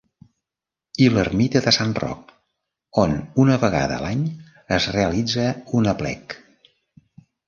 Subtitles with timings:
[1.07, 2.31] I l'Ermita de Sant Roc,
[3.03, 3.13] on
[3.43, 4.23] una vegada a l'any
[4.79, 5.45] es realitza
[5.81, 6.35] un aplec.